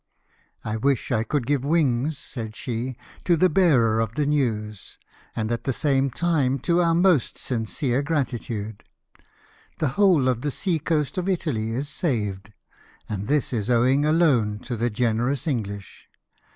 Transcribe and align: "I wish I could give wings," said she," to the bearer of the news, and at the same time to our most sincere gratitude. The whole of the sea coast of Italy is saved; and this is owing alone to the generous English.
"I 0.65 0.77
wish 0.77 1.11
I 1.11 1.21
could 1.21 1.45
give 1.45 1.63
wings," 1.63 2.17
said 2.17 2.55
she," 2.55 2.97
to 3.25 3.37
the 3.37 3.49
bearer 3.51 3.99
of 3.99 4.15
the 4.15 4.25
news, 4.25 4.97
and 5.35 5.51
at 5.51 5.65
the 5.65 5.71
same 5.73 6.09
time 6.09 6.57
to 6.61 6.81
our 6.81 6.95
most 6.95 7.37
sincere 7.37 8.01
gratitude. 8.01 8.83
The 9.77 9.89
whole 9.89 10.27
of 10.27 10.41
the 10.41 10.49
sea 10.49 10.79
coast 10.79 11.19
of 11.19 11.29
Italy 11.29 11.69
is 11.73 11.87
saved; 11.87 12.51
and 13.07 13.27
this 13.27 13.53
is 13.53 13.69
owing 13.69 14.03
alone 14.03 14.57
to 14.61 14.75
the 14.75 14.89
generous 14.89 15.45
English. 15.45 16.09